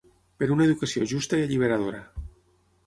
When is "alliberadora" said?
1.49-2.05